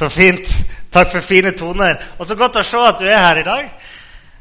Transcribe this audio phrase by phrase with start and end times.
[0.00, 0.46] Så fint.
[0.88, 1.98] Takk for fine toner.
[2.16, 3.66] Og så godt å se at du er her i dag.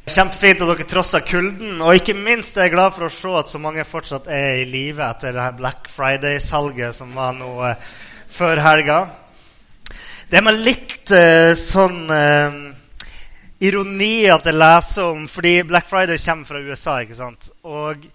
[0.07, 1.81] Kjempefint at dere trosser kulden.
[1.83, 4.69] Og ikke minst er jeg glad for å se at så mange fortsatt er i
[4.71, 7.91] live etter det her Black Friday-salget som var nå eh,
[8.31, 9.01] før helga.
[10.31, 12.57] Det er med litt eh, sånn eh,
[13.67, 17.51] ironi at jeg leser om Fordi Black Friday kommer fra USA, ikke sant?
[17.67, 18.07] Og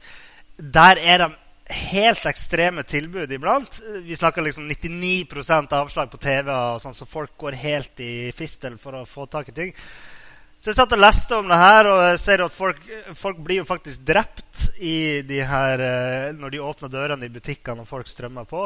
[0.57, 1.33] der er de
[1.71, 3.81] helt ekstreme tilbud iblant.
[4.05, 8.77] Vi snakker liksom 99% avslag på TV, og sånn, så folk går helt i fistel
[8.81, 9.73] for å få tak i ting.
[10.61, 12.85] Så jeg satt og leste om det her, og jeg ser at folk,
[13.17, 17.89] folk blir jo faktisk drept de her, eh, når de åpner dørene i butikkene og
[17.89, 18.63] folk strømmer på.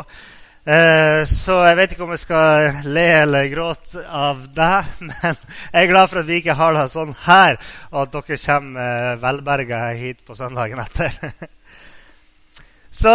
[0.69, 5.83] Eh, så jeg vet ikke om jeg skal le eller gråte av det, men jeg
[5.83, 7.59] er glad for at vi ikke har det sånn her,
[7.91, 11.19] og at dere kommer velberga hit på søndagen etter.
[12.91, 13.12] Så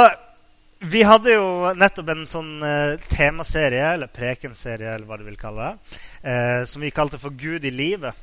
[0.83, 5.71] vi hadde jo nettopp en sånn uh, temaserie, eller prekenserie, eller hva du vil kalle
[5.71, 8.19] det, uh, som vi kalte for Gud i livet.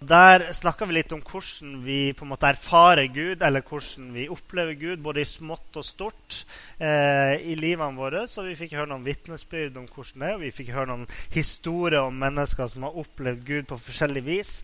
[0.00, 4.30] Der snakka vi litt om hvordan vi på en måte erfarer Gud, eller hvordan vi
[4.32, 6.38] opplever Gud, både i smått og stort
[6.80, 8.22] eh, i livene våre.
[8.24, 11.04] Så vi fikk høre noen vitnesbyrd om hvordan det er, og vi fikk høre noen
[11.36, 14.54] historier om mennesker som har opplevd Gud på forskjellig vis.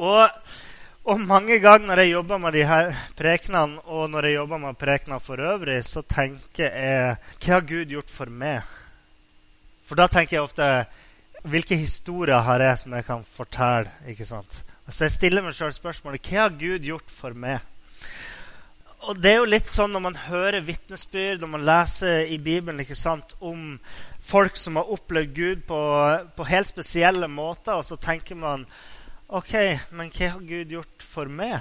[0.00, 0.24] Og
[1.08, 4.76] og mange ganger når jeg jobber med de her prekenene, og når jeg jobber med
[4.76, 8.66] prekener for øvrig, så tenker jeg Hva har Gud gjort for meg?
[9.88, 10.68] For da tenker jeg ofte
[11.48, 13.92] Hvilke historier har jeg som jeg kan fortelle?
[14.08, 14.64] ikke sant?
[14.88, 17.64] Så jeg stiller meg sjøl spørsmålet Hva har Gud gjort for meg?
[19.08, 22.82] Og det er jo litt sånn når man hører vitnesbyrd, når man leser i Bibelen
[22.82, 23.78] ikke sant, om
[24.20, 25.80] folk som har opplevd Gud på,
[26.36, 28.66] på helt spesielle måter, og så tenker man
[29.28, 29.52] OK,
[29.92, 31.60] men hva har Gud gjort for meg?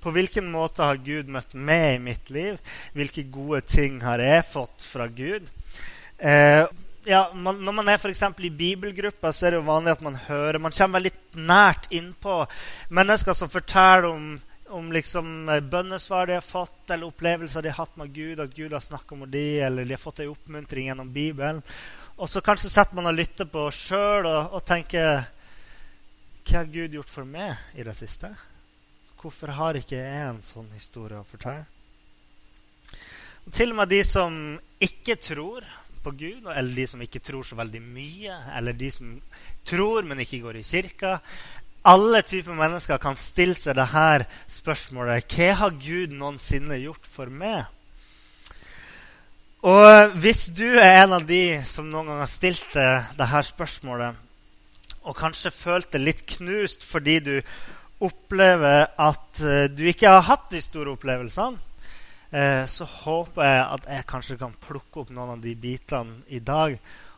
[0.00, 2.56] På hvilken måte har Gud møtt meg i mitt liv?
[2.96, 5.44] Hvilke gode ting har jeg fått fra Gud?
[6.16, 6.64] Eh,
[7.04, 10.16] ja, man, når man er for i bibelgruppa, så er det jo vanlig at man
[10.16, 12.38] hører Man kommer veldig nært innpå
[12.88, 14.40] mennesker som forteller om,
[14.72, 18.56] om liksom eh, bønnesvar de har fått, eller opplevelser de har hatt med Gud, at
[18.56, 21.60] Gud har snakka med dem, eller de har fått en oppmuntring gjennom Bibelen.
[22.16, 25.26] Og så kanskje setter man og lytter på sjøl og, og tenker
[26.46, 28.30] hva har Gud gjort for meg i det siste?
[29.18, 31.64] Hvorfor har ikke jeg en sånn historie å fortelle?
[33.46, 34.36] Og til og med de som
[34.82, 35.66] ikke tror
[36.04, 39.16] på Gud, eller de som ikke tror så veldig mye, eller de som
[39.66, 41.18] tror, men ikke går i kirka
[41.86, 47.64] Alle typer mennesker kan stille seg dette spørsmålet Hva har Gud noensinne gjort for meg?
[49.66, 54.22] Og hvis du er en av de som noen gang har stilt deg dette spørsmålet,
[55.06, 57.34] og kanskje følt deg litt knust fordi du
[58.04, 61.58] opplever at uh, du ikke har hatt de store opplevelsene,
[62.34, 66.42] uh, så håper jeg at jeg kanskje kan plukke opp noen av de bitene i
[66.44, 66.76] dag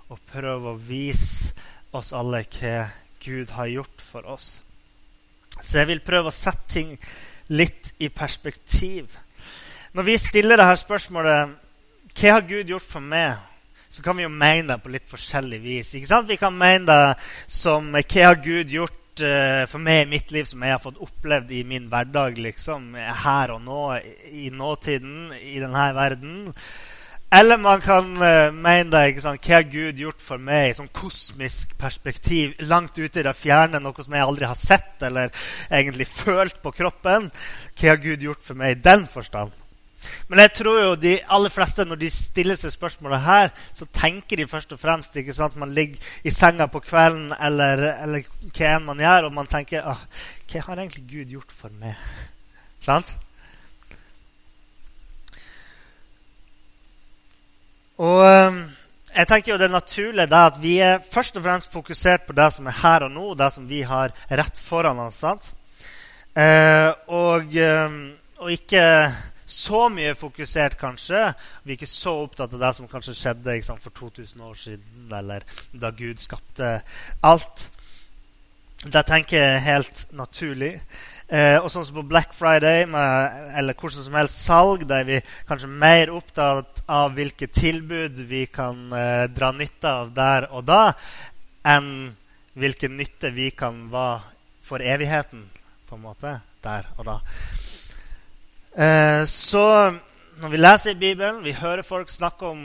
[0.08, 1.52] og prøve å vise
[1.96, 2.76] oss alle hva
[3.24, 4.60] Gud har gjort for oss.
[5.58, 6.94] Så jeg vil prøve å sette ting
[7.50, 9.10] litt i perspektiv.
[9.96, 11.56] Når vi stiller dette spørsmålet
[12.18, 13.47] hva har Gud gjort for meg?
[13.90, 15.94] Så kan vi jo mene det på litt forskjellig vis.
[15.96, 16.28] Ikke sant?
[16.28, 17.14] Vi kan mene det
[17.50, 21.00] som hva har Gud gjort uh, for meg i mitt liv som jeg har fått
[21.04, 22.92] opplevd i min hverdag, liksom,
[23.24, 23.82] her og nå,
[24.28, 26.52] i nåtiden, i denne verden.
[27.32, 29.44] Eller man kan uh, mene det ikke sant?
[29.44, 33.80] Hva har Gud gjort for meg i sånn kosmisk perspektiv, langt ute i det fjerne,
[33.84, 35.32] noe som jeg aldri har sett eller
[35.68, 37.28] egentlig følt på kroppen?
[37.76, 39.52] Hva har Gud gjort for meg i den forstand?
[40.28, 44.38] Men jeg tror jo de aller fleste, når de stiller seg spørsmålet her, så tenker
[44.38, 48.74] de først og fremst ikke sant, Man ligger i senga på kvelden eller, eller hva
[48.74, 50.04] enn man gjør, og man tenker ah,
[50.48, 51.96] Hva har egentlig Gud gjort for meg?
[52.84, 53.10] Sant?
[57.98, 58.60] Og ehm,
[59.10, 62.52] jeg tenker jo det er naturlig at vi er først og fremst fokusert på det
[62.54, 65.18] som er her og nå, det som vi har rett foran oss.
[65.24, 65.50] sant?
[66.38, 68.84] Eh, og, ehm, og ikke
[69.48, 71.24] så mye fokusert, kanskje.
[71.64, 75.10] Vi er ikke så opptatt av det som kanskje skjedde sant, for 2000 år siden,
[75.18, 76.78] eller da Gud skapte
[77.24, 77.68] alt.
[78.84, 80.74] Det tenker jeg helt naturlig.
[81.28, 85.08] Eh, og sånn som på Black Friday med, eller hvordan som helst salg, der er
[85.08, 85.18] vi
[85.48, 90.94] kanskje mer opptatt av hvilke tilbud vi kan eh, dra nytte av der og da,
[91.68, 91.90] enn
[92.58, 94.22] hvilken nytte vi kan være
[94.68, 95.44] for evigheten,
[95.88, 97.20] på en måte, der og da.
[98.78, 99.90] Eh, så
[100.38, 102.60] når vi leser i Bibelen, vi hører folk snakke om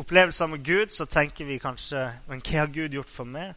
[0.00, 3.52] opplevelser med Gud, så tenker vi kanskje Men hva har Gud gjort for meg?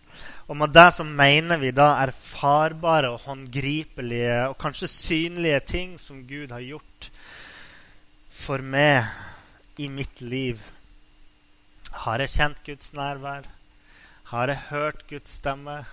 [0.52, 6.26] Og med det så mener vi da erfarbare og håndgripelige og kanskje synlige ting som
[6.28, 7.08] Gud har gjort
[8.28, 9.08] for meg
[9.80, 10.60] i mitt liv.
[12.04, 13.48] Har jeg kjent Guds nærvær?
[14.34, 15.86] Har jeg hørt Guds stemme?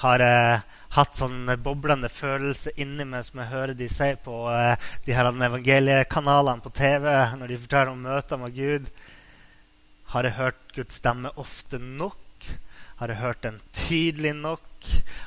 [0.00, 0.60] Har jeg
[0.94, 5.28] hatt sånn boblende følelse inni meg som jeg hører de si på uh, de her
[5.32, 7.10] evangeliekanalene på TV
[7.40, 8.88] når de forteller om møter med Gud?
[10.14, 12.48] Har jeg hørt Guds stemme ofte nok?
[12.96, 14.62] Har jeg hørt den tydelig nok?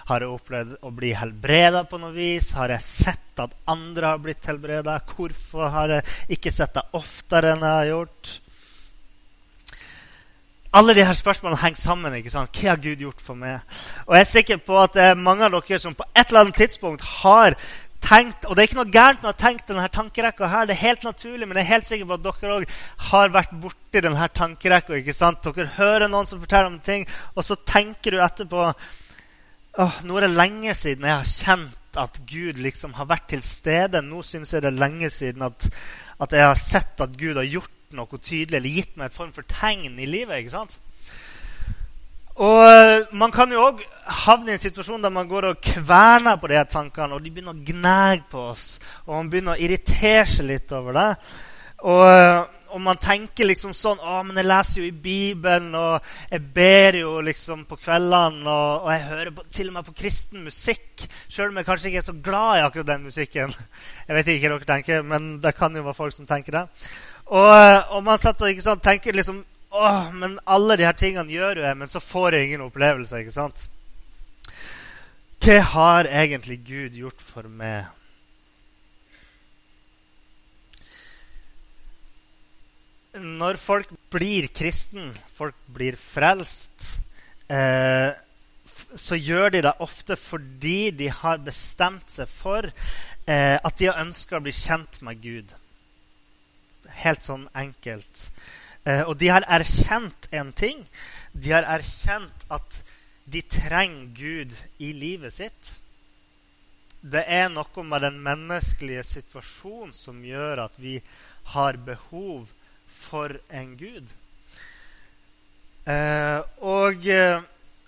[0.09, 2.53] Har jeg opplevd å bli helbreda på noe vis?
[2.57, 4.95] Har jeg sett at andre har blitt helbreda?
[5.11, 8.31] Hvorfor har jeg ikke sett det oftere enn jeg har gjort?
[10.73, 12.13] Alle de her spørsmålene henger sammen.
[12.13, 12.53] ikke sant?
[12.53, 13.61] Hva har Gud gjort for meg?
[14.05, 16.45] Og jeg er sikker på at det er mange av dere som på et eller
[16.45, 17.57] annet tidspunkt har
[17.99, 20.67] tenkt Og det er ikke noe gærent med å ha tenkt denne tankerekka her.
[20.69, 22.75] Det er helt naturlig, men jeg er helt sikker på at dere òg
[23.09, 24.93] har vært borti denne tankerekka.
[25.01, 25.43] ikke sant?
[25.43, 27.03] Dere hører noen som forteller om ting,
[27.35, 32.21] og så tenker du etterpå åh, Nå er det lenge siden jeg har kjent at
[32.29, 34.01] Gud liksom har vært til stede.
[34.05, 35.67] Nå syns jeg det er lenge siden at,
[36.21, 39.33] at jeg har sett at Gud har gjort noe tydelig eller gitt meg et form
[39.35, 40.41] for tegn i livet.
[40.41, 40.79] ikke sant?
[42.39, 43.81] Og eh, Man kan jo òg
[44.23, 47.33] havne i en situasjon der man går og kverner på de her tankene, og de
[47.33, 48.69] begynner å gnage på oss,
[49.07, 51.09] og man begynner å irritere seg litt over det.
[51.83, 52.39] Og, eh,
[52.69, 56.99] og man tenker liksom sånn å, men jeg leser jo i Bibelen, og jeg ber
[57.01, 61.07] jo liksom på kveldene, og, og jeg hører på, til og med på kristen musikk,
[61.27, 63.55] sjøl om jeg kanskje ikke er så glad i akkurat den musikken.
[64.07, 66.67] Jeg vet ikke hva dere tenker, men det kan jo være folk som tenker det.
[67.29, 71.29] Og, eh, og man setter, ikke sant, tenker liksom Åh, men alle de her tingene
[71.29, 73.19] gjør jo jeg, men så får jeg ingen opplevelse.
[73.21, 73.67] ikke sant?
[75.45, 77.85] Hva har egentlig Gud gjort for meg?
[83.13, 86.97] Når folk blir kristen, folk blir frelst,
[87.45, 88.09] eh,
[88.95, 94.01] så gjør de det ofte fordi de har bestemt seg for eh, at de har
[94.01, 95.58] ønska å bli kjent med Gud.
[96.99, 98.23] Helt sånn enkelt.
[98.83, 100.81] Eh, og de har erkjent en ting.
[101.31, 102.81] De har erkjent at
[103.29, 105.75] de trenger Gud i livet sitt.
[106.99, 110.97] Det er noe med den menneskelige situasjonen som gjør at vi
[111.53, 112.49] har behov
[112.89, 114.09] for en Gud.
[115.87, 117.39] Eh, og eh,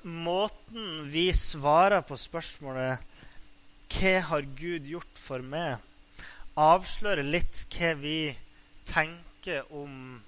[0.08, 3.00] måten vi svarer på spørsmålet
[3.92, 5.82] 'Hva har Gud gjort for meg?'
[6.58, 8.36] avslører litt hva vi
[8.92, 10.22] tenker om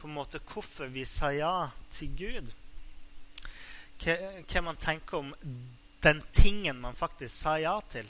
[0.00, 2.54] på en måte hvorfor vi sa ja til Gud.
[4.00, 4.16] Hva,
[4.48, 5.34] hva man tenker om
[6.00, 8.08] den tingen man faktisk sa ja til.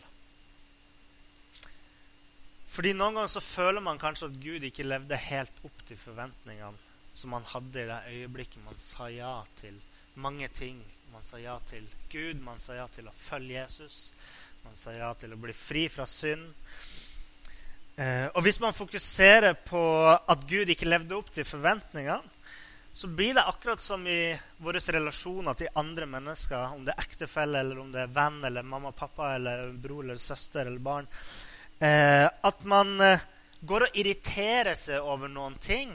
[2.70, 6.78] Fordi Noen ganger så føler man kanskje at Gud ikke levde helt opp til forventningene
[7.20, 9.74] som man hadde i det øyeblikket man sa ja til
[10.14, 10.78] mange ting.
[11.12, 14.12] Man sa ja til Gud, man sa ja til å følge Jesus,
[14.62, 16.46] man sa ja til å bli fri fra synd.
[18.00, 22.38] Eh, og hvis man fokuserer på at Gud ikke levde opp til forventningene,
[22.92, 24.32] så blir det akkurat som i
[24.64, 28.66] våre relasjoner til andre mennesker, om det er ektefelle, eller om det er venn, eller
[28.66, 31.06] mamma, pappa, eller bror eller søster eller barn,
[31.78, 33.28] eh, at man eh,
[33.60, 35.92] går og irriterer seg over noen ting.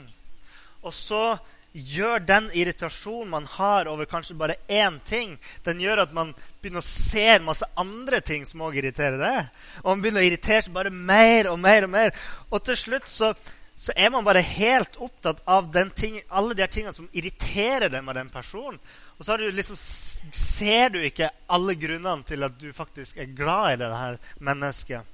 [0.86, 1.36] Og så
[1.76, 5.34] gjør den irritasjonen man har over kanskje bare én ting,
[5.66, 6.32] den gjør at man
[6.66, 9.52] begynner å se masse andre ting som òg irriterer deg.
[9.84, 12.14] Og man begynner å irritere seg bare mer og mer og mer.
[12.50, 13.32] Og til slutt så,
[13.78, 18.18] så er man bare helt opptatt av ting, alle de tingene som irriterer deg med
[18.18, 18.80] den personen.
[19.16, 23.76] Og så du liksom, ser du ikke alle grunnene til at du faktisk er glad
[23.76, 25.12] i det her mennesket.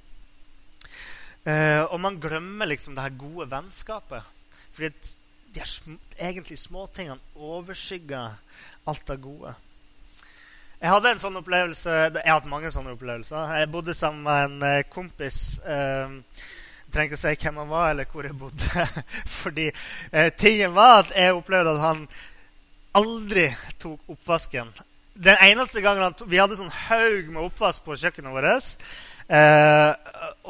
[1.43, 4.23] Uh, og man glemmer liksom det her gode vennskapet.
[4.73, 4.89] Fordi
[5.53, 8.39] de her sm egentlig småtingene overskygger
[8.89, 9.53] alt det gode.
[10.83, 13.53] Jeg hadde en sånn opplevelse Jeg har hatt mange sånne opplevelser.
[13.61, 15.37] Jeg bodde sammen med en eh, kompis.
[15.63, 16.15] Eh,
[16.83, 18.87] jeg trenger ikke si hvem han var, eller hvor jeg bodde.
[19.41, 22.01] Fordi eh, tingen var at jeg opplevde at han
[22.99, 23.45] aldri
[23.79, 24.73] tok oppvasken.
[25.23, 28.83] Den eneste gangen han tok, Vi hadde sånn haug med oppvask på kjøkkenet vårt.
[29.31, 29.93] Eh,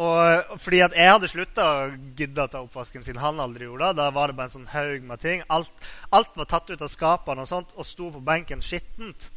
[0.01, 1.83] og fordi at jeg hadde slutta å
[2.17, 3.99] gidde å ta oppvasken siden han aldri gjorde det.
[4.01, 5.45] Da var det bare en sånn haug med ting.
[5.53, 5.69] Alt,
[6.09, 9.29] alt var tatt ut av skapene og sånt og sto på benken skittent.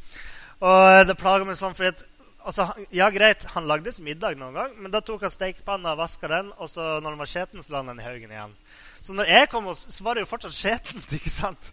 [0.65, 2.03] Og det plager meg sånn, fordi at,
[2.49, 6.01] altså, Ja, greit, han lagde seg middag noen gang, men da tok han stekepanna og
[6.01, 8.57] vaska den, og så når den var skjeten, så la han den i haugen igjen.
[9.03, 11.73] Så når jeg kom, så var det jo fortsatt skjetent, ikke sant?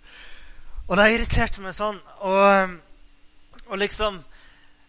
[0.89, 1.99] Og det irriterte meg sånn.
[2.27, 2.73] Og,
[3.69, 4.19] og liksom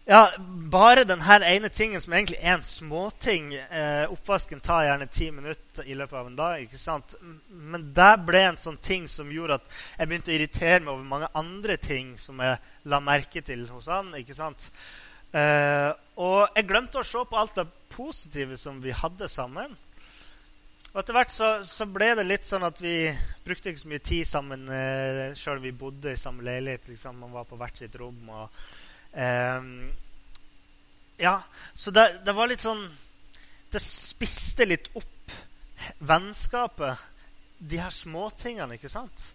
[0.05, 0.29] ja,
[0.69, 5.87] Bare denne ene tingen som egentlig er en småting eh, Oppvasken tar gjerne ti minutter
[5.89, 6.61] i løpet av en dag.
[6.61, 7.15] ikke sant?
[7.49, 11.09] Men det ble en sånn ting som gjorde at jeg begynte å irritere meg over
[11.09, 12.59] mange andre ting som jeg
[12.91, 14.13] la merke til hos han.
[14.19, 14.69] ikke sant?
[15.33, 15.89] Eh,
[16.21, 19.73] og jeg glemte å se på alt det positive som vi hadde sammen.
[20.93, 23.09] Og etter hvert så, så, ble det litt sånn at vi
[23.43, 26.87] brukte ikke så mye tid sammen eh, sjøl om vi bodde i samme leilighet.
[26.93, 27.17] Liksom.
[27.19, 28.21] Man var på hvert sitt rom.
[28.31, 28.67] Og,
[31.17, 31.35] ja,
[31.73, 32.81] så det, det, var litt sånn
[33.71, 35.31] Det spiste litt opp
[36.03, 36.99] vennskapet,
[37.59, 39.25] de her småtingene, ikke sant?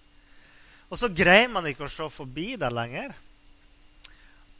[0.90, 3.12] Og så greier man ikke å se forbi det lenger.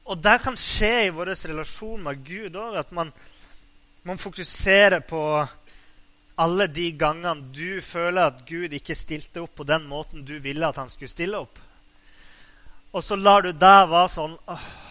[0.06, 3.10] Og det kan skje i vår relasjon med Gud òg, at man,
[4.06, 5.22] man fokuserer på
[6.40, 10.68] alle de gangene du føler at Gud ikke stilte opp på den måten du ville
[10.68, 11.58] at han skulle stille opp.
[12.92, 14.38] Og så lar du det være sånn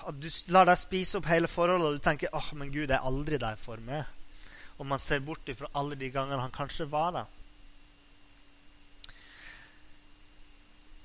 [0.10, 3.06] at du lar deg spise opp hele forholdet, og du tenker åh, men Gud er
[3.06, 4.08] aldri der for meg.
[4.80, 7.36] Og man ser bort ifra alle de gangene han kanskje var der.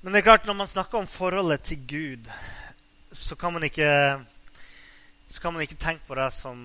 [0.04, 2.32] Men det er klart, når man snakker om forholdet til Gud,
[3.12, 3.88] så kan man ikke,
[5.40, 6.58] kan man ikke tenke på det som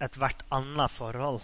[0.00, 1.40] ethvert annet forhold.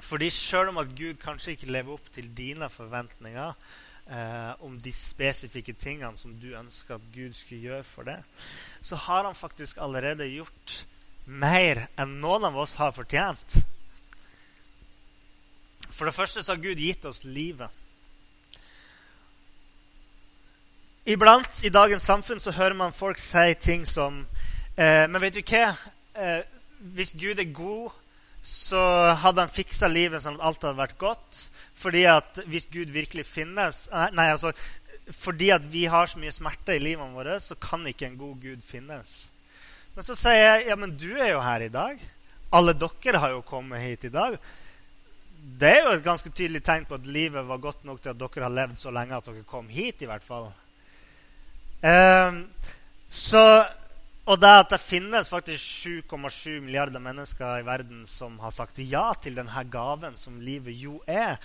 [0.00, 3.54] Fordi sjøl om at Gud kanskje ikke lever opp til dine forventninger
[4.10, 8.22] eh, om de spesifikke tingene som du ønsker at Gud skulle gjøre for deg,
[8.80, 10.84] så har han faktisk allerede gjort
[11.26, 13.60] mer enn noen av oss har fortjent.
[15.90, 17.68] For det første så har Gud gitt oss livet.
[21.10, 24.20] Iblant i dagens samfunn så hører man folk si ting som
[24.76, 25.72] eh, Men vet du hva?
[26.14, 26.42] Eh,
[26.94, 27.90] hvis Gud er god,
[28.42, 28.80] så
[29.20, 31.40] hadde han fiksa livet sånn at alt hadde vært godt.
[31.80, 34.52] Fordi at hvis Gud virkelig finnes Nei, altså
[35.14, 38.40] fordi at vi har så mye smerte i livene våre, så kan ikke en god
[38.42, 39.14] Gud finnes.
[39.94, 42.00] Men så sier jeg ja, men du er jo her i dag.
[42.54, 44.36] Alle dere har jo kommet hit i dag.
[45.60, 48.18] Det er jo et ganske tydelig tegn på at livet var godt nok til at
[48.20, 50.02] dere har levd så lenge at dere kom hit.
[50.02, 50.50] i hvert fall.
[51.80, 52.42] Um,
[53.08, 53.64] så,
[54.26, 55.64] og det at det finnes faktisk
[56.12, 61.00] 7,7 milliarder mennesker i verden som har sagt ja til denne gaven som livet jo
[61.06, 61.40] er.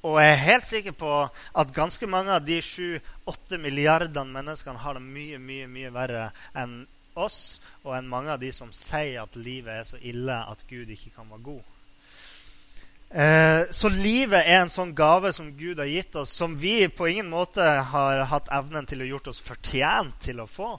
[0.00, 4.96] Og jeg er helt sikker på at ganske mange av de 7-8 milliardene menneskene har
[4.96, 6.86] det mye, mye, mye verre enn
[7.20, 10.88] oss, og enn mange av de som sier at livet er så ille at Gud
[10.94, 11.76] ikke kan være god.
[13.10, 17.10] Eh, så livet er en sånn gave som Gud har gitt oss, som vi på
[17.10, 20.76] ingen måte har hatt evnen til å gjort oss fortjent til å få.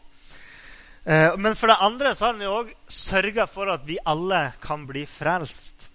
[1.03, 4.47] Eh, men for det andre så har han jo òg sørga for at vi alle
[4.63, 5.90] kan bli frelst.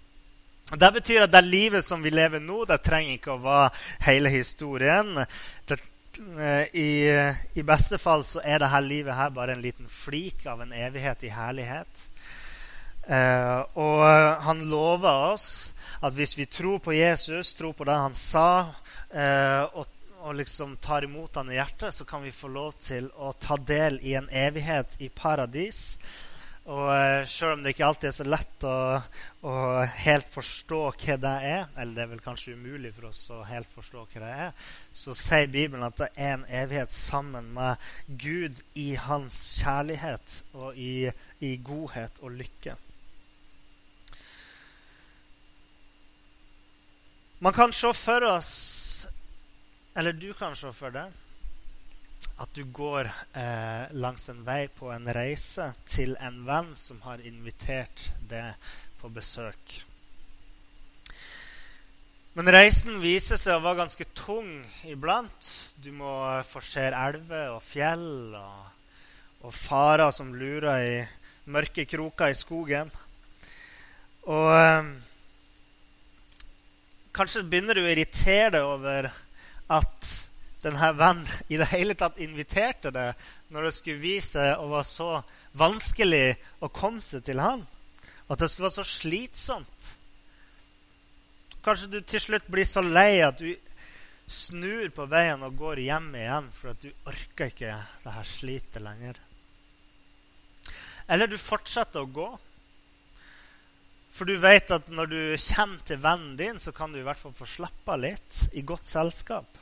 [0.67, 3.69] Det betyr at det livet som vi lever nå, det trenger ikke å være
[4.09, 5.13] hele historien.
[5.69, 5.79] Det,
[6.43, 6.91] eh, i,
[7.55, 11.23] I beste fall så er dette livet her bare en liten flik av en evighet
[11.23, 12.05] i herlighet.
[13.07, 14.01] og
[14.43, 18.67] han lover oss at hvis vi tror på Jesus, tror på det han sa,
[19.11, 19.87] eh, og,
[20.21, 23.57] og, liksom tar imot han i hjertet, så kan vi få lov til å ta
[23.57, 25.99] del i en evighet i paradis.
[26.67, 28.77] Og sjøl Selv om det ikke alltid er så lett å,
[29.47, 29.53] å,
[30.03, 33.71] helt forstå hva det er, eller det er vel kanskje umulig for oss å helt
[33.71, 38.65] forstå hva det er, så sier Bibelen at det er en evighet sammen med Gud
[38.75, 41.07] i hans kjærlighet og i,
[41.47, 42.75] i godhet og lykke.
[47.47, 49.07] Man kan se for oss,
[49.95, 51.15] eller du kan se for deg,
[52.37, 57.23] at du går eh, langs en vei på en reise til en venn som har
[57.25, 58.69] invitert deg
[59.01, 59.79] på besøk.
[62.37, 64.51] Men reisen viser seg å være ganske tung
[64.85, 65.49] iblant.
[65.81, 66.13] Du må
[66.45, 68.67] forsere elver og fjell og,
[69.49, 70.99] og farer som lurer i
[71.49, 72.93] mørke kroker i skogen.
[74.29, 74.95] Og eh,
[77.17, 79.07] Kanskje begynner du å irritere deg over
[79.73, 80.09] at
[80.67, 83.09] denne vennen i det hele tatt inviterte det
[83.55, 85.11] når det skulle vise å være så
[85.57, 86.27] vanskelig
[86.61, 87.63] å komme seg til han.
[88.27, 89.93] At det skulle være så slitsomt.
[91.65, 93.53] Kanskje du til slutt blir så lei at du
[94.27, 98.83] snur på veien og går hjem igjen for at du orker ikke det her slitet
[98.83, 99.21] lenger.
[101.07, 102.31] Eller du fortsetter å gå
[104.17, 107.21] for du vet at når du kommer til vennen din, så kan du i hvert
[107.21, 109.59] fall få slappe litt i godt selskap.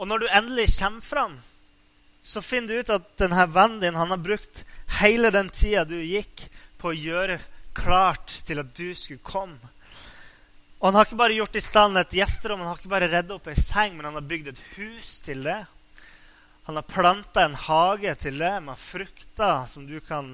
[0.00, 1.34] Og når du endelig kommer fram,
[2.22, 4.64] så finner du ut at denne vennen din har brukt
[5.00, 6.48] hele den tida du gikk,
[6.80, 7.36] på å gjøre
[7.76, 9.58] klart til at du skulle komme.
[10.80, 13.36] Og han har ikke bare gjort i stand et gjesterom, han har ikke bare redda
[13.36, 15.58] opp ei seng, men han har bygd et hus til det.
[16.64, 20.32] Han har planta en hage til det med frukter som du kan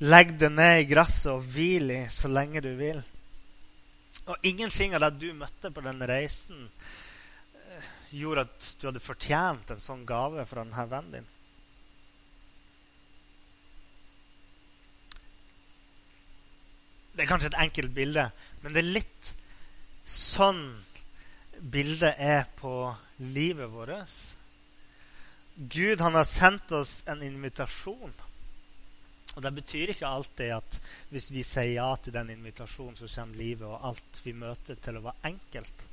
[0.00, 3.02] legge deg ned i gresset og hvile i så lenge du vil.
[4.32, 6.70] Og ingenting av det du møtte på den reisen,
[8.12, 11.30] gjorde at du hadde fortjent en sånn gave fra denne vennen din.
[17.12, 18.24] Det er kanskje et enkelt bilde,
[18.62, 19.32] men det er litt
[20.08, 20.62] sånn
[21.60, 22.74] bildet er på
[23.20, 24.14] livet vårt.
[25.54, 28.14] Gud han har sendt oss en invitasjon.
[29.32, 30.78] Og Det betyr ikke alltid at
[31.12, 34.98] hvis vi sier ja til den invitasjonen, så kommer livet og alt vi møter, til
[34.98, 35.84] å være enkelt.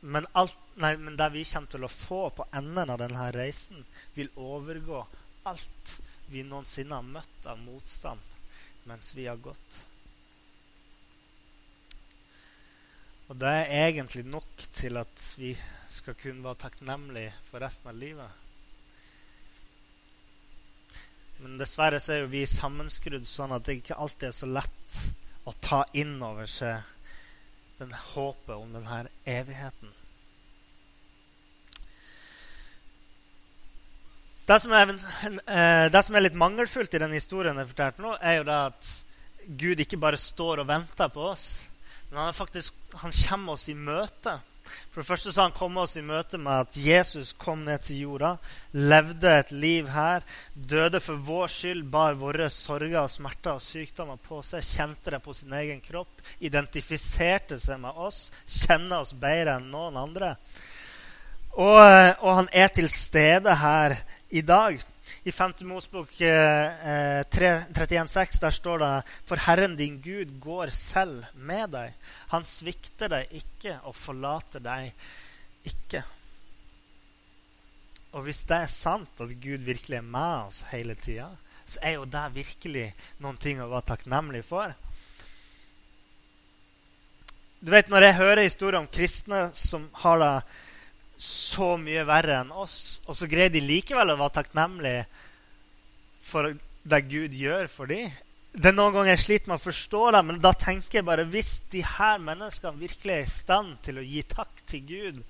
[0.00, 3.84] Men, alt, nei, men det vi kommer til å få på enden av denne reisen,
[4.14, 5.02] vil overgå
[5.50, 5.98] alt
[6.30, 8.34] vi noensinne har møtt av motstand
[8.88, 9.78] mens vi har gått.
[13.28, 15.50] Og det er egentlig nok til at vi
[15.92, 18.44] skal kunne være takknemlige for resten av livet.
[21.42, 24.96] Men dessverre så er jo vi sammenskrudd sånn at det ikke alltid er så lett
[25.48, 26.80] å ta inn over seg
[27.78, 29.94] den håpet om denne evigheten.
[34.48, 38.14] Det som, er, eh, det som er litt mangelfullt i den historien jeg fortalte nå,
[38.16, 38.92] er jo det at
[39.60, 41.48] Gud ikke bare står og venter på oss,
[42.08, 44.38] men han, faktisk, han kommer oss i møte.
[44.90, 48.02] For det første så han kom oss i møte med at Jesus kom ned til
[48.04, 48.34] jorda,
[48.72, 54.20] levde et liv her, døde for vår skyld, bar våre sorger og smerter og sykdommer
[54.22, 59.58] på seg, kjente det på sin egen kropp, identifiserte seg med oss, kjenner oss bedre
[59.58, 60.34] enn noen andre.
[61.58, 61.80] Og,
[62.22, 63.96] og han er til stede her
[64.30, 64.78] i dag.
[65.26, 65.54] I 5.
[65.66, 68.92] Mosbok eh, 31,6 der står det
[69.26, 71.96] For Herren din Gud går selv med deg.
[72.34, 74.92] Han svikter deg ikke og forlater deg
[75.66, 76.04] ikke.
[78.16, 81.28] Og hvis det er sant at Gud virkelig er med oss hele tida,
[81.68, 82.86] så er jo det virkelig
[83.20, 84.72] noen ting å være takknemlig for.
[87.60, 90.34] Du vet, Når jeg hører historier om kristne som har det
[91.18, 93.00] så mye verre enn oss.
[93.10, 95.04] Og så greier de likevel å være takknemlige
[96.28, 96.52] for
[96.88, 98.12] det Gud gjør for dem.
[98.58, 101.26] Det er noen ganger jeg sliter med å forstå det, men da tenker jeg bare
[101.30, 105.20] hvis de her menneskene virkelig er i stand til å gi takk til Gud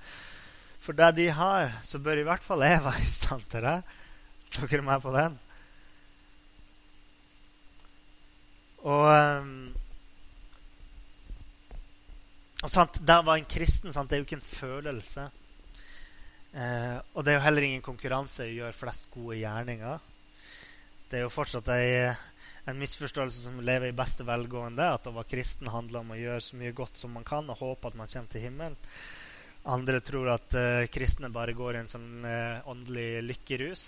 [0.78, 3.78] for det de har, så bør i hvert fall jeg være i stand til det.
[4.54, 5.34] Dere er med på den?
[8.86, 9.74] Og, ehm,
[12.62, 13.92] og sant, Der var en kristen.
[13.92, 14.10] Sant?
[14.10, 15.30] Det er jo ikke en følelse.
[16.58, 20.00] Eh, og det er jo heller ingen konkurranse i å gjøre flest gode gjerninger.
[21.08, 22.08] Det er jo fortsatt ei,
[22.68, 26.42] en misforståelse som lever i beste velgående, at å være kristen handler om å gjøre
[26.44, 28.76] så mye godt som man kan og håpe at man kommer til himmelen.
[29.68, 33.84] Andre tror at eh, kristne bare går i en sånn eh, åndelig lykkerus.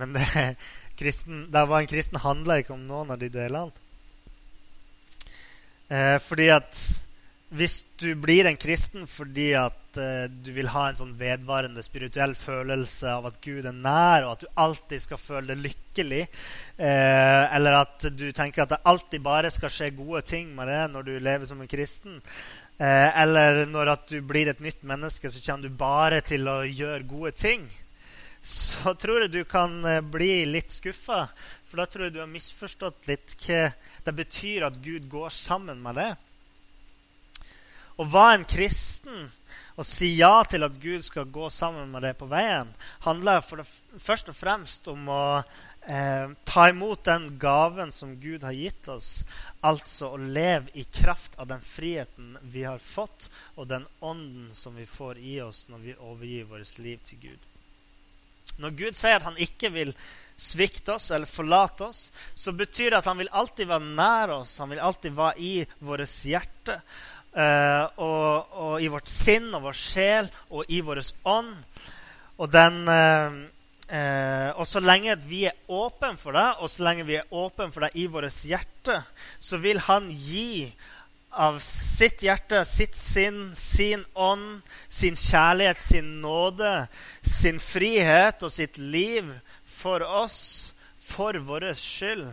[0.00, 0.26] Men det,
[1.00, 3.84] kristen, det var en kristen handler ikke om noen av de delene.
[5.86, 6.78] Uh, fordi at
[7.54, 12.34] hvis du blir en kristen fordi at uh, du vil ha en sånn vedvarende spirituell
[12.38, 16.22] følelse av at Gud er nær, og at du alltid skal føle deg lykkelig,
[16.80, 20.82] uh, eller at du tenker at det alltid bare skal skje gode ting med det
[20.92, 22.20] når du lever som en kristen,
[22.80, 26.60] uh, eller når at du blir et nytt menneske, så kommer du bare til å
[26.66, 27.66] gjøre gode ting,
[28.46, 31.24] så tror jeg du kan bli litt skuffa.
[31.66, 33.64] For da tror jeg du har misforstått litt hva
[34.06, 36.12] det betyr at Gud går sammen med det.
[37.96, 39.30] Å være en kristen
[39.76, 42.72] og si ja til at Gud skal gå sammen med deg på veien,
[43.04, 43.66] handler det,
[44.00, 45.22] først og fremst om å
[45.86, 49.20] eh, ta imot den gaven som Gud har gitt oss.
[49.60, 54.76] Altså å leve i kraft av den friheten vi har fått, og den ånden som
[54.80, 57.50] vi får i oss når vi overgir vårt liv til Gud.
[58.62, 59.92] Når Gud sier at han ikke vil
[60.36, 64.58] svikte oss eller forlate oss, så betyr det at han vil alltid være nær oss.
[64.60, 65.52] Han vil alltid være i
[65.84, 66.80] vårt hjerte.
[67.36, 71.50] Uh, og, og, i vårt sinn og vår sjel og i vår ånd.
[72.40, 73.34] Og, den, uh,
[73.92, 77.68] uh, og så lenge vi er åpne for det, og så lenge vi er åpne
[77.74, 79.02] for det i vårt hjerte,
[79.36, 80.72] så vil Han gi
[81.36, 86.86] av sitt hjerte, sitt sinn, sin ånd, sin kjærlighet, sin nåde,
[87.20, 89.28] sin frihet og sitt liv
[89.68, 92.30] for oss, for vår skyld.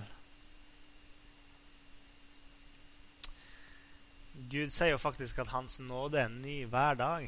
[4.54, 7.24] Gud sier jo faktisk at Hans nåde er ny hver dag.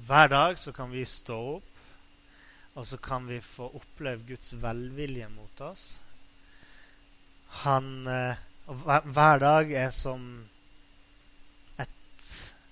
[0.00, 1.82] Hver dag så kan vi stå opp,
[2.74, 5.98] og så kan vi få oppleve Guds velvilje mot oss.
[7.60, 8.40] Han, eh,
[9.04, 10.48] hver dag er som
[11.76, 12.28] et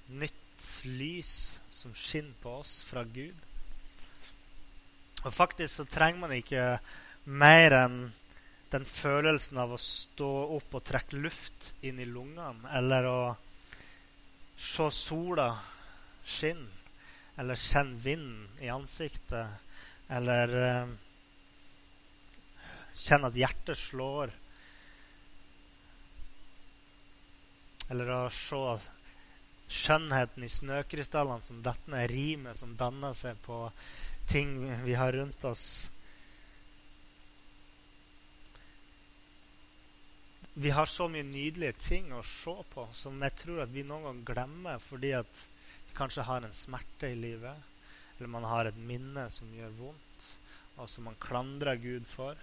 [0.08, 3.36] nytt lys som skinner på oss fra Gud.
[5.24, 6.78] Og faktisk så trenger man ikke
[7.24, 8.00] mer enn
[8.72, 13.20] den følelsen av å stå opp og trekke luft inn i lungene, eller å
[14.58, 15.50] se sola
[16.26, 16.74] skinne,
[17.38, 19.60] eller kjenne vinden i ansiktet,
[20.10, 20.94] eller uh,
[22.98, 24.32] kjenne at hjertet slår.
[27.88, 28.62] Eller å se
[29.68, 33.68] skjønnheten i snøkrystallene som detter ned, rimet som danner seg på
[34.28, 35.88] ting vi har rundt oss.
[40.58, 44.08] Vi har så mye nydelige ting å se på som jeg tror at vi noen
[44.08, 45.42] gang glemmer fordi at
[45.86, 47.54] vi kanskje har en smerte i livet,
[48.16, 50.26] eller man har et minne som gjør vondt,
[50.82, 52.34] og som man klandrer Gud for.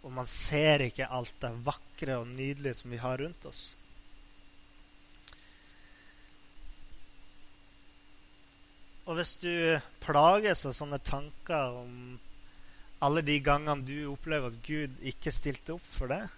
[0.00, 3.62] Og man ser ikke alt det vakre og nydelige som vi har rundt oss.
[9.04, 9.52] Og hvis du
[10.00, 11.96] plages av sånne tanker om
[13.04, 16.30] alle de gangene du opplever at Gud ikke stilte opp for deg,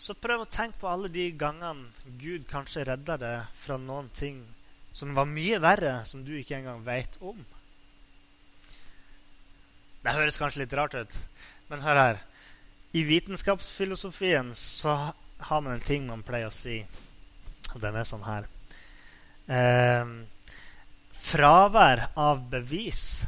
[0.00, 4.40] så prøv å tenke på alle de gangene Gud kanskje redda deg fra noen ting
[4.96, 7.38] som var mye verre, som du ikke engang veit om.
[10.00, 11.18] Det høres kanskje litt rart ut,
[11.68, 12.22] men hør her.
[12.96, 14.96] I vitenskapsfilosofien så
[15.50, 16.80] har man en ting man pleier å si,
[17.74, 18.48] og den er sånn her.
[19.52, 20.16] Eh,
[21.20, 23.20] Fravær av bevis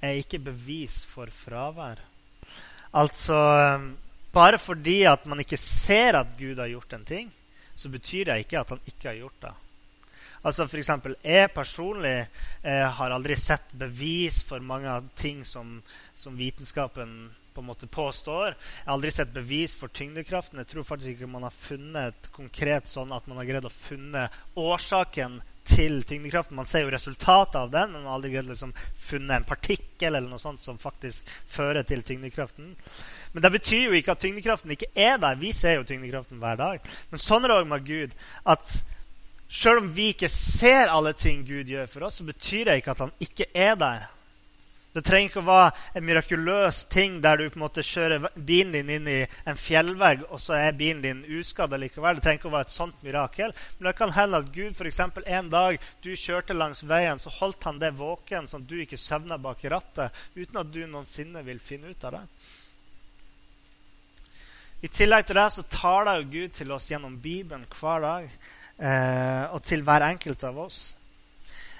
[0.00, 2.00] er ikke bevis for fravær.
[2.96, 3.36] Altså
[4.36, 7.30] Bare fordi at man ikke ser at Gud har gjort en ting,
[7.76, 9.54] så betyr det ikke at han ikke har gjort det.
[10.46, 12.28] Altså for eksempel, Jeg personlig
[12.62, 15.80] eh, har aldri sett bevis for mange av ting som,
[16.14, 18.52] som, vitenskapen på en måte påstår.
[18.52, 20.60] Jeg har aldri sett bevis for tyngdekraften.
[20.60, 23.72] Jeg tror faktisk ikke man har funnet et konkret sånn at man har greid å
[23.72, 26.60] funne årsaken til tyngdekraften.
[26.60, 30.28] Man ser jo resultatet av den, men man har aldri liksom funnet en partikkel eller
[30.28, 32.76] noe sånt som faktisk fører til tyngdekraften.
[33.36, 35.34] Men det betyr jo ikke at tyngdekraften ikke er der.
[35.36, 36.86] Vi ser jo tyngdekraften hver dag.
[37.10, 38.14] Men sånn er det òg med Gud.
[38.48, 38.78] at
[39.52, 42.94] Selv om vi ikke ser alle ting Gud gjør for oss, så betyr det ikke
[42.96, 44.08] at han ikke er der.
[44.96, 48.72] Det trenger ikke å være en mirakuløs ting der du på en måte kjører bilen
[48.72, 52.16] din inn i en fjellvegg, og så er bilen din uskadd likevel.
[52.16, 53.52] Det trenger ikke å være et sånt mirakel.
[53.76, 57.68] Men det kan hende at Gud eksempel, en dag du kjørte langs veien, så holdt
[57.68, 61.60] han det våken sånn at du ikke søvna bak rattet, uten at du noensinne vil
[61.60, 62.28] finne ut av det.
[64.84, 68.26] I tillegg til det så taler Gud til oss gjennom Bibelen hver dag,
[68.76, 70.80] eh, og til hver enkelt av oss.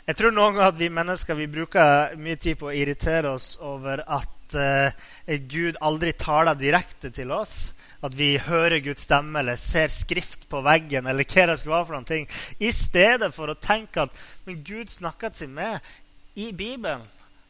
[0.07, 3.57] Jeg tror noen ganger at vi mennesker vi bruker mye tid på å irritere oss
[3.61, 7.75] over at eh, Gud aldri taler direkte til oss.
[8.07, 11.89] At vi hører Guds stemme eller ser skrift på veggen eller hva det skal være
[11.89, 12.29] for noen ting.
[12.63, 15.83] I stedet for å tenke at men Gud snakker til meg
[16.39, 17.03] i Bibelen.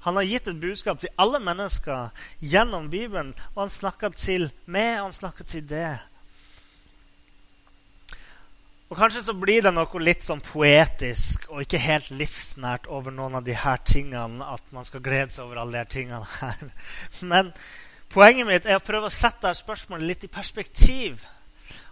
[0.07, 3.33] Han har gitt et budskap til alle mennesker gjennom Bibelen.
[3.57, 5.99] Og han snakker til meg, og han snakker til deg.
[8.87, 13.35] Og Kanskje så blir det noe litt sånn poetisk og ikke helt livsnært over noen
[13.41, 16.63] av de her tingene, at man skal glede seg over alle de her tingene her.
[17.33, 17.51] Men
[18.15, 21.27] poenget mitt er å prøve å sette spørsmålet litt i perspektiv.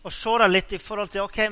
[0.06, 1.42] Og se det litt i forhold til ok,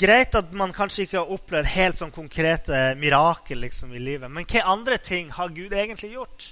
[0.00, 4.48] Greit at man kanskje ikke har opplevd helt sånn konkrete mirakel liksom, i livet, men
[4.48, 6.48] hva andre ting har Gud egentlig gjort?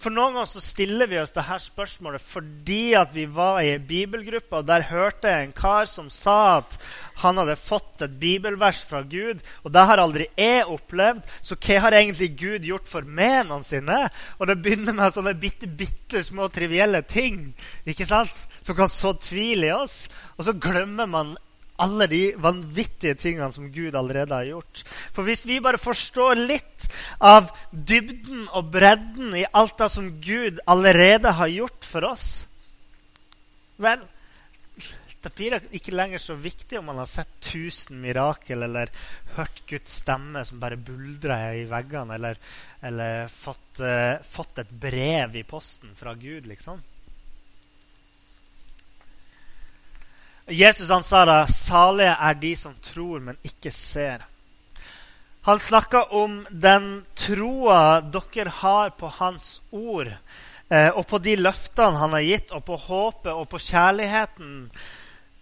[0.00, 3.82] For noen ganger så stiller vi oss dette spørsmålet fordi at vi var i en
[3.84, 6.76] bibelgruppe, og der hørte jeg en kar som sa at
[7.20, 9.42] han hadde fått et bibelvers fra Gud.
[9.60, 14.06] Og det har aldri jeg opplevd, så hva har egentlig Gud gjort for menene sine?
[14.38, 17.50] Og det begynner med sånne bitte, bitte små trivielle ting
[17.84, 18.46] ikke sant?
[18.62, 20.02] Som kan så tvil i oss.
[20.38, 21.36] Og så glemmer man
[21.80, 24.82] alle de vanvittige tingene som Gud allerede har gjort.
[25.14, 26.86] For hvis vi bare forstår litt
[27.24, 32.28] av dybden og bredden i alt det som Gud allerede har gjort for oss
[33.80, 34.02] Vel,
[35.24, 38.92] det blir ikke lenger så viktig om man har sett 1000 mirakel eller
[39.38, 42.36] hørt Guds stemme som bare buldrer i veggene, eller,
[42.84, 46.80] eller fått, uh, fått et brev i posten fra Gud, liksom.
[50.50, 54.26] Jesus han sa da, 'Salige er de som tror, men ikke ser'.
[55.42, 60.10] Han snakka om den troa dere har på hans ord,
[60.68, 64.70] eh, og på de løftene han har gitt, og på håpet og på kjærligheten,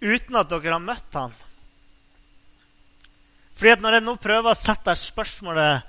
[0.01, 1.35] uten at dere har møtt han.
[3.55, 5.83] Fordi at Når jeg nå prøver å sette spørsmålet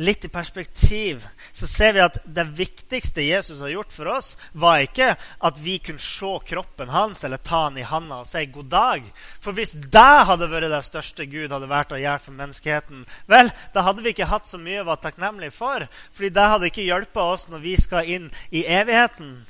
[0.00, 4.80] litt i perspektiv, så ser vi at det viktigste Jesus har gjort for oss, var
[4.84, 8.70] ikke at vi kunne se kroppen hans eller ta han i handa og si 'god
[8.72, 9.10] dag'.
[9.40, 13.52] For hvis det hadde vært det største Gud hadde vært å gjøre for menneskeheten, vel,
[13.74, 15.88] da hadde vi ikke hatt så mye å være takknemlige for.
[16.12, 19.46] fordi det hadde ikke hjulpet oss når vi skal inn i evigheten.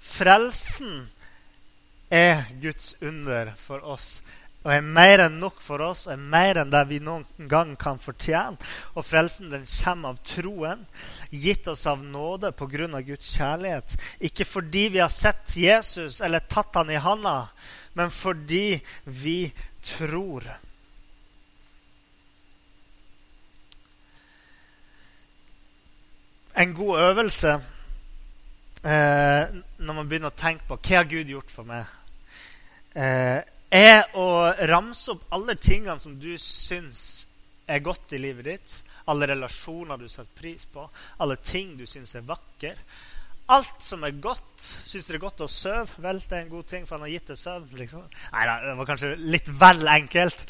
[0.00, 1.10] Frelsen
[2.10, 4.22] er Guds under for oss
[4.64, 7.98] og er mer enn nok for oss, er mer enn det vi noen gang kan
[8.00, 8.56] fortjene.
[8.96, 10.86] Og frelsen den kommer av troen,
[11.28, 13.02] gitt oss av nåde pga.
[13.04, 13.92] Guds kjærlighet.
[14.24, 17.50] Ikke fordi vi har sett Jesus eller tatt han i handa,
[17.92, 19.52] men fordi vi
[19.84, 20.48] tror.
[26.56, 27.52] En god øvelse
[28.84, 31.84] eh, når man begynner å tenke på hva har Gud gjort for meg,
[32.94, 33.42] eh,
[33.74, 34.28] er å
[34.70, 37.24] ramse opp alle tingene som du syns
[37.66, 38.76] er godt i livet ditt.
[39.10, 40.86] Alle relasjoner du setter pris på,
[41.20, 42.74] alle ting du syns er vakre.
[43.52, 44.62] Alt som er godt.
[44.88, 45.98] Syns det er godt å sove?
[46.00, 47.74] Vel, det er en god ting, for han har gitt deg søvn.
[47.76, 48.06] Liksom.
[48.32, 50.46] Nei det var kanskje litt vel enkelt.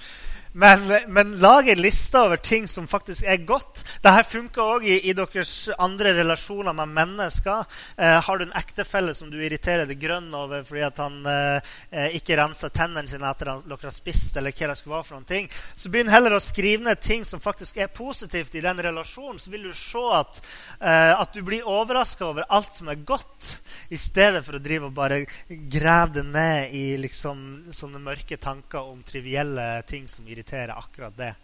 [0.57, 3.81] Men, men lag en liste over ting som faktisk er godt.
[4.05, 5.51] Dette funker òg i, i, deres
[5.83, 7.65] andre relasjoner med mennesker.
[7.99, 12.15] Eh, har du en ektefelle som du irriterer deg grønn over fordi han eh, eh
[12.21, 15.17] ikke renser tennene sine etter at dere har spist, eller hva det skulle være for
[15.17, 18.85] noen ting, så begynn heller å skrive ned ting som faktisk er positivt i den
[18.87, 19.43] relasjonen.
[19.43, 20.39] Så vil du se at,
[20.79, 23.57] eh, at du blir overraska over alt som er godt,
[23.91, 28.87] i stedet for å drive og bare grave det ned i liksom, sånne mørke tanker
[28.87, 31.35] om trivielle ting som irriterer prioritere akkurat det.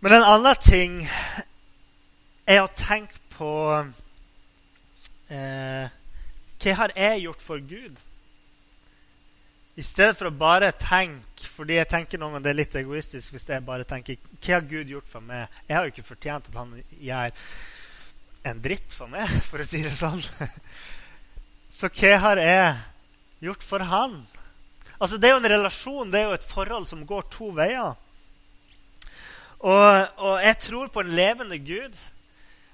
[0.00, 1.08] Men en annen ting
[2.46, 3.50] er å tenke på
[5.30, 5.90] eh,
[6.62, 8.00] Hva har jeg gjort for Gud?
[9.76, 13.32] I stedet for å bare tenke fordi jeg tenker noen ganger det er litt egoistisk
[13.32, 15.46] hvis jeg bare tenker Hva har Gud gjort for meg?
[15.68, 17.38] Jeg har jo ikke fortjent at han gjør
[18.42, 20.22] en dritt for meg, for å si det sånn.
[21.78, 22.72] Så hva har jeg
[23.46, 24.24] gjort for han?
[25.02, 27.96] Altså, det er jo en relasjon, det er jo et forhold som går to veier.
[29.62, 29.86] Og,
[30.22, 31.98] og jeg tror på en levende Gud.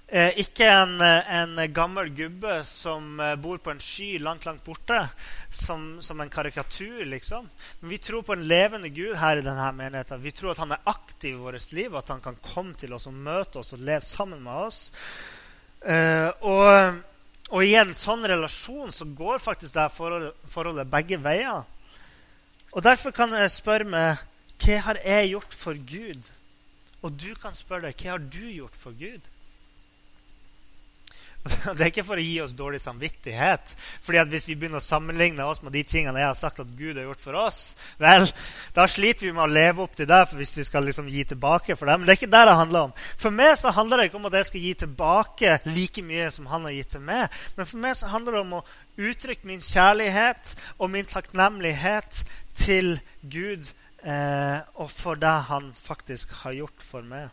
[0.09, 5.03] Eh, ikke en, en, gammel gubbe som eh, bor på en sky langt, langt borte.
[5.53, 7.49] Som, som, en karikatur, liksom.
[7.81, 10.23] Men vi tror på en levende Gud her i denne menigheten.
[10.25, 13.09] Vi tror at han er aktiv i vårt liv, at han kan komme til oss
[13.09, 14.83] og møte oss og leve sammen med oss.
[15.85, 17.03] Eh, og,
[17.51, 21.69] og, i en sånn relasjon så går faktisk det forholdet, forholdet begge veier.
[22.73, 24.27] Og Derfor kan jeg spørre meg
[24.59, 26.31] hva har jeg gjort for Gud?
[27.03, 29.23] Og du kan spørre deg hva har du gjort for Gud?
[31.77, 33.73] Det er ikke for å gi oss dårlig samvittighet.
[34.05, 36.73] Fordi at Hvis vi begynner å sammenligne oss med de tingene jeg har sagt at
[36.79, 37.61] Gud har gjort for oss,
[38.01, 38.27] vel,
[38.77, 41.77] da sliter vi med å leve opp til det hvis vi skal liksom gi tilbake
[41.79, 41.99] for det.
[41.99, 42.97] Men det er ikke det det handler om.
[43.21, 46.51] For meg så handler det ikke om at jeg skal gi tilbake like mye som
[46.51, 47.41] han har gitt til meg.
[47.57, 48.67] Men for meg så handler det om å
[48.99, 52.25] uttrykke min kjærlighet og min takknemlighet
[52.59, 53.71] til Gud
[54.03, 57.31] eh, og for det han faktisk har gjort for meg.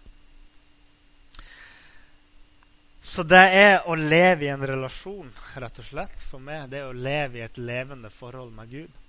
[3.06, 5.28] Så det er å leve i en relasjon,
[5.62, 6.72] rett og slett, for meg.
[6.72, 9.02] Det er å leve i et levende forhold med Gud.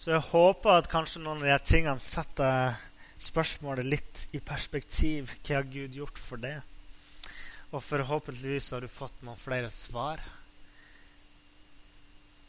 [0.00, 2.76] Så jeg håper at kanskje noen av de tingene setter
[3.20, 5.32] spørsmålet litt i perspektiv.
[5.40, 6.58] Hva har Gud gjort for det?
[7.72, 10.20] Og forhåpentligvis har du fått noen flere svar.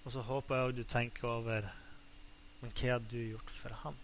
[0.04, 1.68] Og så håper jeg òg du tenker over
[2.62, 3.96] Men hva har du gjort for ham?